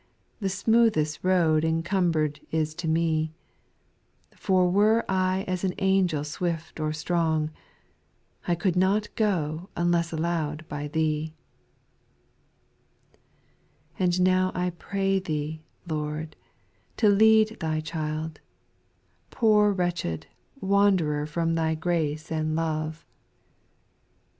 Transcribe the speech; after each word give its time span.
The 0.39 0.49
smoothest 0.49 1.23
road 1.23 1.63
encumber'd 1.63 2.39
is 2.49 2.73
to 2.73 2.87
me; 2.87 3.35
For 4.35 4.67
were 4.67 5.05
I 5.07 5.45
as 5.47 5.63
an 5.63 5.75
angel 5.77 6.23
swift 6.23 6.79
or 6.79 6.91
strong, 6.91 7.51
I 8.47 8.55
could 8.55 8.75
not 8.75 9.13
go 9.13 9.69
unless 9.77 10.11
allow'd 10.11 10.67
by 10.67 10.87
Thee. 10.87 11.35
?./ 10.87 11.35
And 13.99 14.19
now 14.23 14.51
I 14.55 14.71
pray 14.71 15.19
Thee, 15.19 15.61
Lord, 15.87 16.35
to 16.97 17.07
lead 17.07 17.57
Thy 17.59 17.79
child, 17.79 18.39
Poor 19.29 19.71
wretched, 19.71 20.25
wanderer 20.59 21.27
from 21.27 21.53
Thy 21.53 21.75
grace 21.75 22.31
and 22.31 22.55
love 22.55 22.55
—■ 22.55 22.55
240 22.55 22.93
SPIRITUAL 22.95 22.95
SONGS. 22.97 23.05